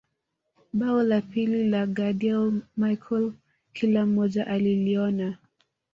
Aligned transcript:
Bao 0.73 1.03
la 1.09 1.19
pili 1.35 1.59
ni 1.63 1.67
la 1.73 1.81
Gadiel 1.99 2.49
Michael 2.85 3.31
kila 3.73 4.05
mmoja 4.05 4.47
aliliona 4.47 5.37